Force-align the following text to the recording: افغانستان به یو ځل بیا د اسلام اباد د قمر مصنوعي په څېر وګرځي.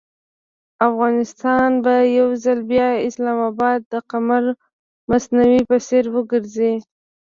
افغانستان 0.89 1.69
به 1.83 1.93
یو 2.19 2.29
ځل 2.43 2.59
بیا 2.71 2.87
د 2.95 3.03
اسلام 3.09 3.39
اباد 3.51 3.79
د 3.91 3.93
قمر 4.11 4.43
مصنوعي 5.09 5.61
په 5.69 5.77
څېر 5.87 6.05
وګرځي. 6.15 6.73